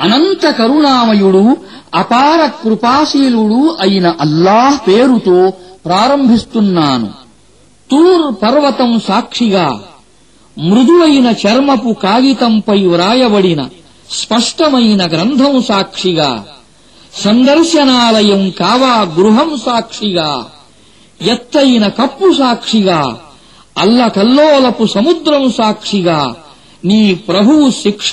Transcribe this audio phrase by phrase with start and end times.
[0.00, 1.56] అనంత కరుణామయుడు
[1.94, 5.52] అపార కృపాశీలుడు అయిన అల్లాహ్ పేరుతో
[5.84, 7.06] ప్రారంభిస్తున్నాను.
[7.90, 9.80] తూర్ పర్వతం సాక్షిగా
[10.58, 13.68] మృదువైన చర్మపు కాగితంపై వ్రాయబడిన
[14.10, 16.44] స్పష్టమైన గ్రంథం సాక్షిగా
[17.14, 20.46] సందర్శనాలయం కావా గృహం సాక్షిగా
[21.22, 23.18] ఎత్తైన కప్పు సాక్షిగా
[23.75, 26.19] అల్లకల్లోలపు సముద్రం సాక్షిగా
[26.83, 28.11] నీ ప్రభువు శిక్ష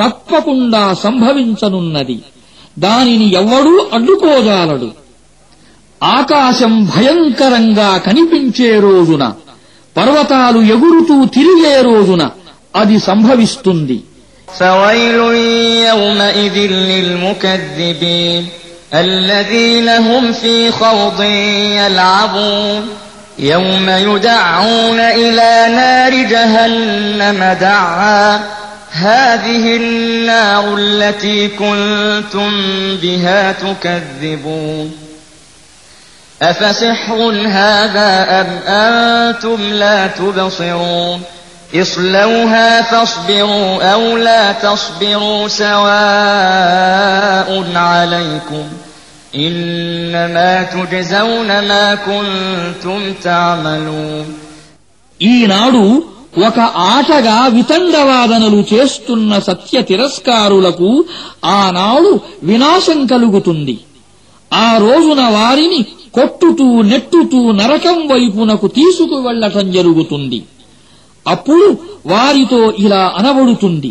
[0.00, 2.16] తప్పకుండా సంభవించనున్నది
[2.76, 4.88] దానిని ఎవ్వడూ అడ్డుకోజాలడు
[6.00, 9.24] ఆకాశం భయంకరంగా కనిపించే రోజున
[9.96, 12.22] పర్వతాలు ఎగురుతూ తిరిగే రోజున
[12.74, 13.98] అది సంభవిస్తుంది
[14.48, 15.18] فويل
[15.86, 16.56] يومئذ
[16.90, 18.42] للمكذبين
[18.96, 21.20] الذين هم في خوض
[21.80, 22.82] يلعبون
[23.39, 28.39] يوم يدعون إلى نار جهنم دعا.
[28.91, 32.51] هذه النار التي كنتم
[33.01, 34.95] بها تكذبون.
[36.41, 41.21] أفسحر هذا أم أنتم لا تبصرون؟
[41.75, 45.83] اصلوها فاصبروا أو لا تصبروا سواء
[47.75, 48.69] عليكم.
[49.38, 54.26] إنما تجزون ما كنتم تعملون
[55.20, 55.84] ఈనాడు
[56.40, 56.58] ఒక
[56.92, 60.88] ఆటగా వితండవాదనలు చేస్తున్న సత్య తిరస్కారులకు
[61.54, 62.10] ఆనాడు
[62.42, 63.76] వినాశం కలుగుతుంది
[64.50, 65.80] ఆ రోజున వారిని
[66.14, 70.40] కొట్టుతూ నెట్టుతూ నరకం వైపునకు తీసుకువెళ్లటం జరుగుతుంది
[71.26, 71.66] అప్పుడు
[72.06, 73.90] వారితో ఇలా అనబడుతుంది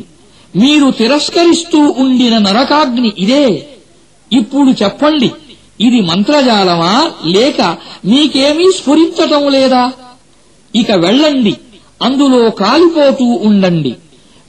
[0.54, 3.46] మీరు తిరస్కరిస్తూ ఉండిన నరకాగ్ని ఇదే
[4.33, 5.31] ఇప్పుడు చెప్పండి.
[5.81, 7.11] ఇది మంత్రజాలమా?
[7.25, 7.77] లేక
[8.07, 9.93] మీకేమీ స్ఫురించటం లేదా?
[10.75, 11.57] ఇక వెళ్ళండి.
[12.03, 13.97] అందులో కాలిపోతూ ఉండండి.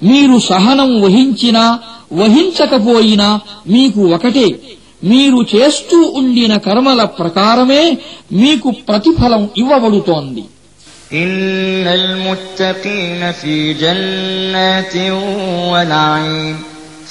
[0.03, 1.79] మీరు సహనం వహించినా
[2.13, 4.59] వహించకపోయినా మీకు ఒకటే.
[5.03, 7.97] మీరు చేస్తూ ఉండిన కర్మల ప్రకారమే
[8.33, 10.43] మీకు ప్రతిఫలం ఇవ్వబడుతోంది.
[11.13, 15.11] ఇన్నల్ ముత్తకీన ఫీ జన్నాతిన్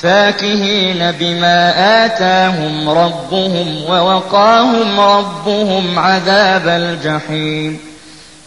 [0.03, 1.72] فاكهين بما
[2.05, 7.78] آتاهم ربهم ووقاهم ربهم عذاب الجحيم.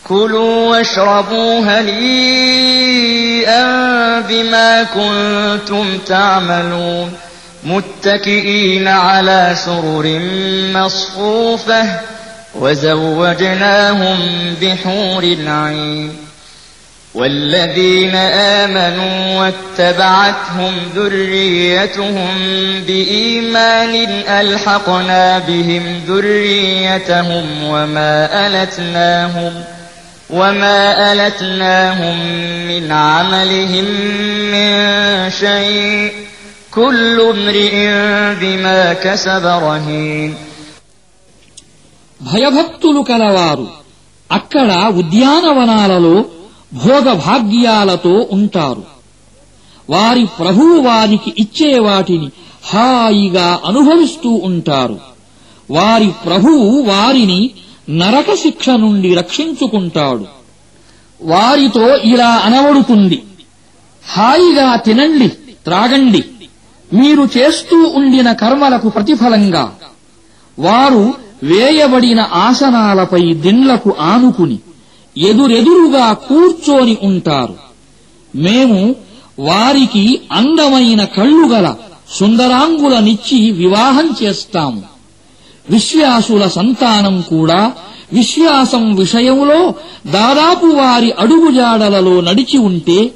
[0.08, 3.64] كلوا واشربوا هنيئا
[4.20, 7.14] بما كنتم تعملون.
[7.64, 10.20] متكئين على سرر
[10.74, 12.00] مصفوفة
[12.56, 14.18] وزوجناهم
[14.62, 16.23] بحور عين
[17.15, 18.15] والذين
[18.61, 22.29] آمنوا واتبعتهم ذريتهم
[22.87, 23.95] بإيمان
[24.41, 28.15] ألحقنا بهم ذريتهم وما
[28.47, 29.53] ألتناهم
[30.31, 32.17] وما ألتناهم
[32.69, 33.85] من عملهم
[34.53, 34.71] من
[35.31, 36.13] شيء
[36.71, 37.75] كل امرئ
[38.41, 40.31] بما كسب رهين
[42.21, 43.67] భయభక్తులు కలవారు
[44.31, 44.71] అక్కడ
[45.01, 46.15] ఉద్యానవనాలలో
[46.74, 48.84] భోగభాగ్యాలతో ఉంటారు.
[49.90, 52.30] వారి ప్రభువు వారికి ఇచ్చే వాటిని
[52.66, 55.00] హాయిగా అనుభవిస్తూ ఉంటారు.
[55.72, 57.52] వారి ప్రభువు వారిని
[57.90, 60.26] నరక శిక్ష నుండి రక్షించుకుంటాడు.
[61.22, 63.24] వారితో ఇలా అనవడుతుంది.
[64.10, 65.28] హాయిగా తినండి
[65.66, 66.24] త్రాగండి.
[66.94, 69.76] మీరు చేస్తూ ఉండిన కర్మలకు ప్రతిఫలంగా.
[70.60, 71.14] వారు
[71.44, 74.60] వేయబడిన ఆసనాలపై దిండ్లకు ఆనుకుని.
[75.18, 77.56] ఎదురెదురుగా కూర్చొని ఉంటారు.
[78.36, 78.96] మేము
[79.40, 81.76] వారికి అందమైన కళ్ళు గల
[82.12, 84.84] సుందరాంగులనిచ్చి వివాహం చేస్తాము.
[85.70, 87.74] విశ్వాసుల సంతానం కూడా
[88.14, 89.74] విశ్వాసం విషయంలో
[90.12, 93.12] దాదాపు వారి అడుగుజాడలలో నడిచి ఉంటే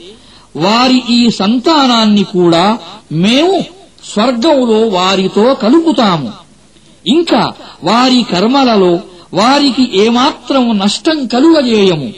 [0.55, 2.77] వారి ఈ సంతానాన్ని కూడా
[3.11, 3.65] మేము
[4.13, 6.31] స్వర్గంలో వారితో కలుపుతాము.
[7.07, 7.53] ఇంకా
[7.83, 8.99] వారి కర్మలలో
[9.34, 12.08] వారికి ఏమాత్రం నష్టం కలుగజేయము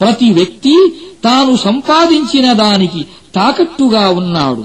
[0.00, 0.74] ప్రతి వ్యక్తి
[1.24, 3.02] తాను సంపాదించిన దానికి
[3.34, 4.64] తాకట్టుగా ఉన్నాడు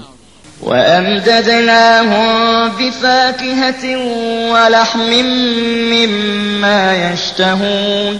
[0.62, 2.29] وأمددناهم
[2.69, 3.83] بفاكهة
[4.51, 5.12] ولحم
[5.94, 8.13] مما يشتهون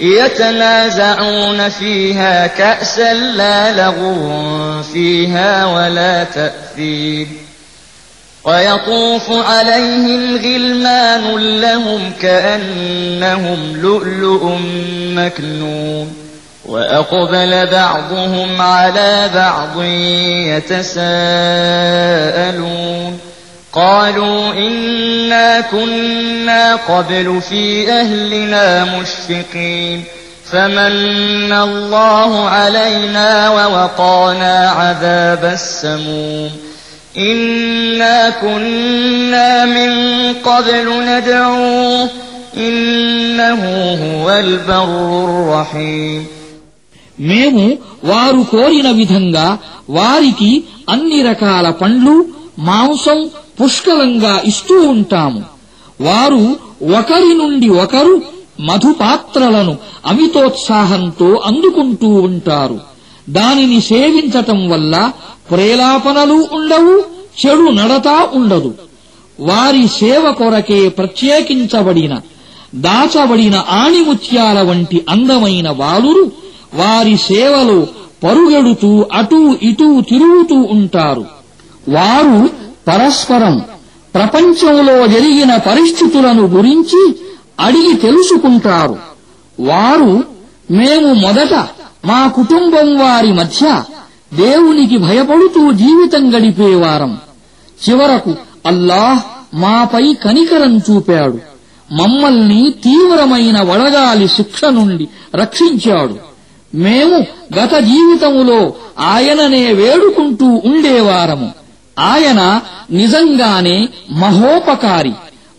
[0.00, 7.26] يتنازعون فيها كأسا لا لغو فيها ولا تأثير
[8.45, 14.57] ويطوف عليهم غلمان لهم كأنهم لؤلؤ
[15.15, 16.13] مكنون
[16.65, 19.83] وأقبل بعضهم على بعض
[20.47, 21.03] يتساءلون
[23.73, 30.03] قالوا إنا كنا قبل في أهلنا مشفقين
[30.51, 36.72] فمن الله علينا ووقانا عذاب السموم
[37.22, 39.90] إنا كنا من
[40.40, 42.10] قبل ندعوه
[42.58, 43.60] إنه
[44.04, 44.90] هو البر
[45.24, 46.22] الرحيم
[47.18, 47.64] మేము
[48.04, 49.46] వారు కోరిన విధంగా
[49.90, 50.50] వారికి
[50.88, 52.14] అన్ని రకాల పండ్లు
[52.68, 53.18] మాంసం
[53.58, 55.40] పుష్కలంగా ఇస్తూ ఉంటాము
[56.00, 56.42] వారు
[56.98, 58.14] ఒకరి నుండి ఒకరు
[58.68, 59.74] మధుపాత్రలను
[60.10, 62.78] అమితోత్సాహంతో అందుకుంటూ ఉంటారు
[63.36, 64.94] దానిని సేవించటం వల్ల
[65.49, 67.03] ప్రేలాపనలు ఉండవు
[67.45, 68.73] చెడు నడత ఉండదు.
[69.39, 72.19] వారి సేవ కొరకే ప్రత్యేకించబడిన
[72.75, 76.31] దాచబడిన ఆణిముత్యాల వంటి అందమైన బాలురు
[76.73, 77.87] వారి సేవలో
[78.23, 81.25] పరుగెడుతూ అటూ ఇటూ తిరుగుతూ ఉంటారు.
[81.89, 82.49] వారు
[82.87, 83.61] పరస్పరం
[84.13, 87.15] ప్రపంచంలో జరిగిన పరిస్థితులను గురించి
[87.59, 88.97] అడిగి తెలుసుకుంటారు.
[89.59, 90.23] వారు
[90.71, 91.53] మేము మొదట
[92.05, 93.83] మా కుటుంబం వారి మధ్య
[94.35, 97.17] దేవునికి భయపడుతూ జీవితం గడిపేవారం
[97.89, 98.35] చివరకు
[98.65, 99.19] అల్లాహ్
[99.55, 101.39] మాపై కనికరం చూపాడు.
[101.91, 106.17] మమ్మల్ని తీవ్రమైన వడగాలి శిక్ష నుండి రక్షించాడు.
[106.75, 107.25] మేము
[107.59, 111.51] గత జీవితములో ఆయననే వేడుకుంటూ ఉండేవారము
[111.99, 115.13] ఆయన నిజంగానే మహోపకారి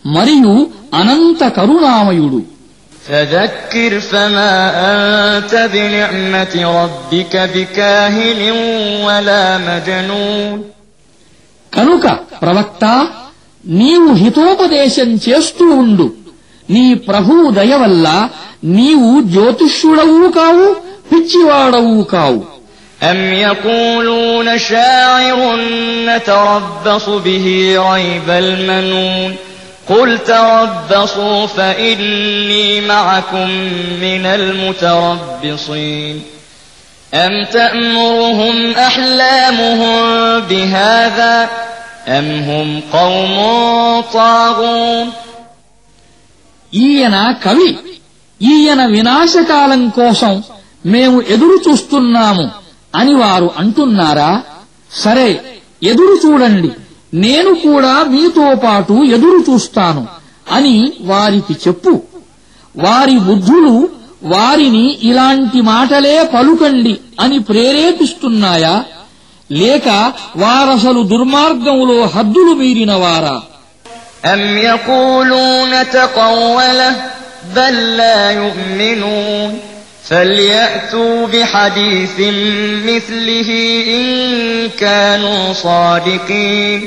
[0.05, 2.54] మరియు అనంత కరుణామయుడు.
[3.06, 4.52] فذكر فما
[4.86, 8.40] أنت بنعمة ربك بكاهن
[9.06, 10.58] ولا مجنون
[11.72, 12.04] కనుక
[12.42, 12.84] ప్రవక్త
[13.64, 16.06] నీవు హితోపదేశం చేస్తూ ఉండు
[16.68, 18.06] నీ ప్రభువు దయ వల్ల
[18.76, 20.66] నీవు జ్యోతిష్యుడవు కావు
[21.10, 22.40] పిచ్చివాడవు కావు
[23.02, 25.38] أم يقولون شاعر
[26.08, 27.46] نتربص به
[27.90, 29.30] ريب المنون
[29.88, 33.48] قل تربصوا فإني معكم
[34.00, 36.22] من المتربصين
[37.14, 39.94] أم تأمرهم أحلامهم
[40.40, 41.48] بهذا
[42.08, 43.36] أم هم قوم
[44.12, 45.06] طاغون
[46.72, 47.70] ఈయన కవి
[48.40, 50.32] ఈయన వినాశకాలం కోసం
[50.86, 52.44] మేము ఎదురు చూస్తున్నాము
[52.94, 54.30] అని వారు అంటున్నారా
[54.92, 55.28] సరే
[55.82, 56.70] ఎదురు చూడండి
[57.14, 60.02] నేను కూడా మీతో పాటు ఎదురు చూస్తాను
[60.52, 61.92] అని వారికి చెప్పు
[62.74, 63.74] వారి బుద్ధులు
[64.24, 68.74] వారిని ఇలాంటి మాటలే పలుకండి అని ప్రేరేపిస్తున్నాయా
[69.50, 69.88] లేక
[70.36, 73.36] వారసలు దుర్మార్గంలో హద్దులు మీరిన వారా
[74.26, 76.90] أم يقولون تقوله
[77.56, 79.50] بل لا يؤمنون
[80.04, 82.16] فليأتوا بحديث
[82.84, 83.48] مثله
[83.90, 84.04] إن
[84.78, 86.80] كانوا صادقين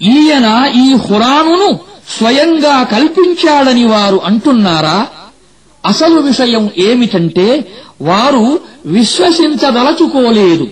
[0.00, 1.68] ఈయన ఈ ఖురానును
[2.12, 4.98] స్వయంగా కల్పించాడని వారు అంటున్నారా
[5.84, 7.46] అసలు విషయం ఏమిటంటే
[8.02, 8.44] వారు
[8.96, 10.66] విశ్వసించదలచుకోలేదు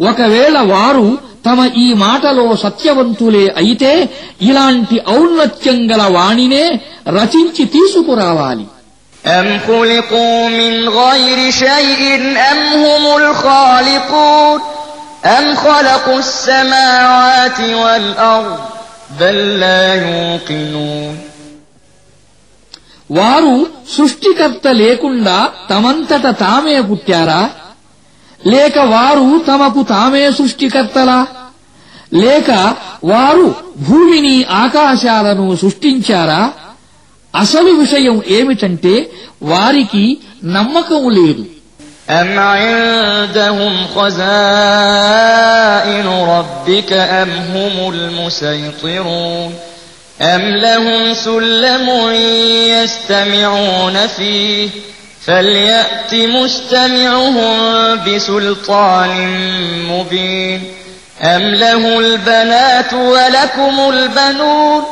[0.00, 1.06] ఒకవేళ వారు
[1.46, 3.92] తమ ఈ మాటలో సత్యవంతులే అయితే
[4.42, 6.64] ఇలాంటి ఔన్నత్యం గల వాణినే
[7.18, 8.64] రచించి తీసుకురావాలి
[9.26, 12.02] أم خلقوا من غير شيء
[12.52, 14.60] أم هم الخالقون
[15.28, 18.58] أم خلقوا السماوات والأرض
[19.20, 21.14] بل لا يوقنون
[23.10, 23.54] వారు
[23.94, 25.36] సృష్టికర్త లేకుండా
[25.70, 27.40] తమంతట తామే పుట్టారా
[28.40, 31.20] లేక వారు తమకు తామే సృష్టికర్తలా
[32.14, 32.50] లేక
[33.04, 33.46] వారు
[33.88, 36.40] భూమిని ఆకాశాలను సృష్టించారా
[37.34, 38.94] అసలు విషయం ఏమిటంటే
[39.42, 40.04] వారికి
[40.56, 41.44] నమ్మకం లేదు
[42.20, 49.54] أم عندهم خزائن ربك أم هم المسيطرون
[50.22, 51.90] أم لهم سلم
[52.74, 54.68] يستمعون فيه
[55.26, 57.56] فليأت مستمعهم
[58.06, 59.10] بسلطان
[59.90, 60.64] مبين
[61.22, 64.82] أم له البنات ولكم البنون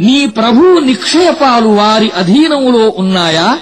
[0.00, 3.58] నీ ప్రభువు నిక్షేపాలు వారి అధీనములో ఉన్నాయా?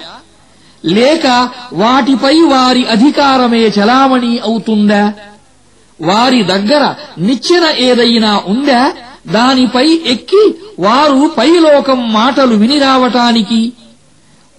[0.85, 5.13] లేక వాటిపై వారి అధికారమే చలామణి అవుతుందా?
[6.01, 8.91] వారి దగ్గర నిచ్చెన ఏదైనా ఉందా?
[9.27, 13.73] దానిపై ఎక్కి వారు పైలోకం మాటలు విని రావటానికి?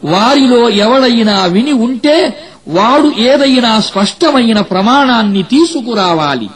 [0.04, 6.50] వారిలో ఎవడైనా విని ఉంటే వాడు ఏదైనా స్పష్టమైన ప్రమాణాన్ని తీసుకురావాలి.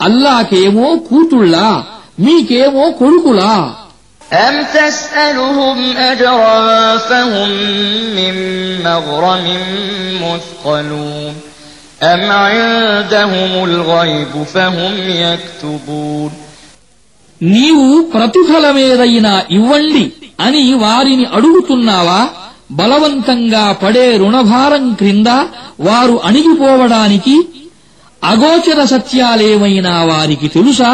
[0.00, 1.84] అల్లాకేమో కూతుళ్ళా
[2.20, 3.76] మీకేమో కొడుకులా
[4.31, 6.57] أم تسألهم أجرا
[6.99, 7.49] فهم
[8.15, 8.35] من
[8.83, 9.45] مغرم
[10.23, 11.33] مثقلون
[12.03, 16.31] أم عندهم الغيب فهم يكتبون
[17.41, 20.03] నీవు ప్రతిఫలమేదైనా ఇవ్వండి
[20.39, 22.21] అని వారిని అడుగుతున్నావా
[22.71, 25.29] బలవంతంగా పడే రుణభారం క్రింద
[25.79, 27.35] వారు అణిగిపోవడానికి
[28.21, 30.91] అగోచర సత్యాలేమైనా వారికి తెలుసా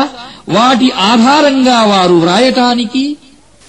[0.50, 3.04] వాటి ఆధారంగా వారు వ్రాయటానికి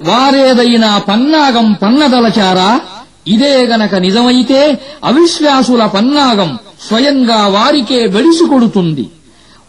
[0.00, 2.80] వారేదైనా పన్నాగం పన్నదలచారా?
[3.26, 9.10] ఇదే గనక నిజమైతే అవిశ్వాసుల పన్నాగం స్వయంగా వారికే వెడిసికొడుతుంది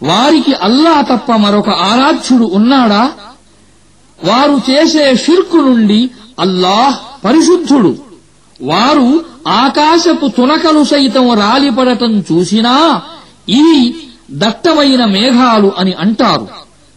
[0.03, 3.11] వారికి అల్లా తప్ప మరొక ఆరాధ్యుడు ఉన్నాడా?
[4.23, 7.95] వారు చేసే షిర్కు నుండి అల్లాహ్ పరిశుద్ధుడు.
[8.61, 13.01] వారు ఆకాశపు తునకలు సైతం రాలిపడటం చూసినా
[13.49, 13.95] ఇవి
[14.31, 16.47] దట్టమైన మేఘాలు అని అంటారు.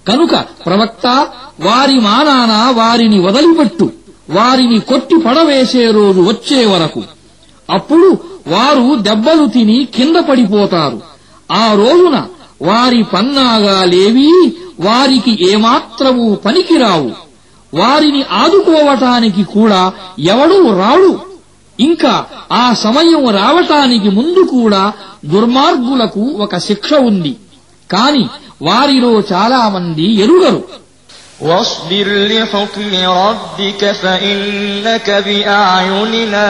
[0.08, 1.26] కనుక ప్రవక్త
[1.64, 3.90] వారి మానాన వారిని వదిలిపెట్టు.
[4.30, 7.02] వారిని కొట్టి పడవేసే రోజు వచ్చే వరకు.
[7.70, 11.00] అప్పుడు వారు దెబ్బలు తిని కింద పడిపోతారు.
[11.52, 12.26] ఆ రోజున
[12.62, 17.10] వారి పన్నాగాలేవీ వారికి ఏమాత్రమూ పనికిరావు.
[17.74, 21.20] వారిని ఆదుకోవటానికి కూడా ఎవడూ రాడు.
[21.80, 24.92] ఇంకా ఆ సమయం రావటానికి ముందు కూడా
[25.24, 27.36] దుర్మార్గులకు ఒక శిక్ష ఉంది.
[27.92, 28.28] కాని
[28.62, 30.64] వారిలో చాలామంది ఎరుగరు.
[31.41, 32.91] واصبر لحكم
[33.23, 36.47] ربك فإنك بأعيننا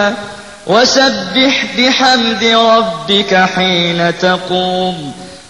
[0.67, 4.97] وسبح بحمد ربك حين تقوم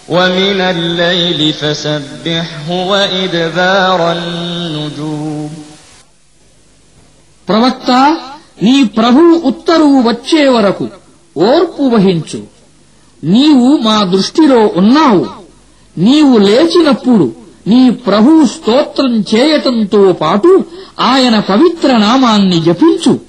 [0.09, 5.51] ومن الليل فسبحه وإدبار النجوم
[7.47, 7.89] ప్రవక్త
[8.63, 10.85] నీ ప్రభువు ఉత్తరువు వచ్చే వరకు
[11.35, 12.39] ఓర్పు వహించు
[13.23, 15.23] నీవు మా దృష్టిలో ఉన్నావు
[15.97, 17.25] నీవు లేచినప్పుడు
[17.66, 20.64] నీ ప్రభు స్తోత్రం చేయటంతో పాటు
[21.00, 23.20] ఆయన పవిత్ర నామాన్ని జపించు.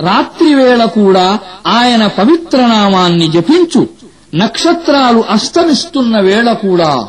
[0.00, 3.88] రాత్రివేళ కూడా ఆయన పవిత్ర నామాన్ని జపించు.
[4.34, 7.08] నక్షత్రాలు అస్తమిస్తున్న వేళ కూడా